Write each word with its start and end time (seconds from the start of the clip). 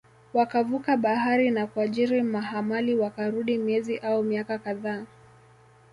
wakavuka 0.33 0.97
bahari 0.97 1.49
na 1.51 1.67
kuajiri 1.67 2.23
mahamali 2.23 2.95
Wakarudi 2.95 3.57
miezi 3.57 3.97
au 3.97 4.23
miaka 4.23 4.57
kadhaa 4.59 5.05